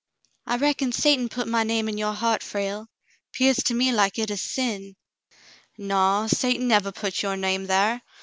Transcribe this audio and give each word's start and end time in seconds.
'*I 0.47 0.57
reckon 0.57 0.91
Satan 0.91 1.29
put 1.29 1.47
my 1.47 1.63
name 1.63 1.87
in 1.87 1.95
your 1.99 2.13
heart, 2.13 2.41
Frale; 2.41 2.89
'pears 3.33 3.57
to 3.65 3.75
me 3.75 3.91
like 3.91 4.17
it 4.17 4.31
is 4.31 4.41
sin." 4.41 4.95
"Naw! 5.77 6.25
Satan 6.25 6.67
nevah 6.69 6.91
put 6.91 7.21
your 7.21 7.37
name 7.37 7.67
thar. 7.67 8.01